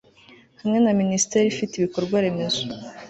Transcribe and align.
hamwe 0.59 0.77
na 0.81 0.91
minisiteri 1.01 1.45
ifite 1.49 1.73
ibikorwa 1.75 2.15
remezo 2.25 2.63